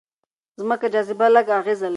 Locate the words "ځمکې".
0.59-0.87